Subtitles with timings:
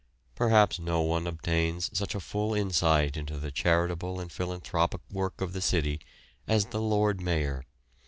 [0.33, 5.53] Perhaps no one obtains such a full insight into the charitable and philanthropic work of
[5.53, 6.01] the city
[6.47, 7.63] as the Lord Mayor.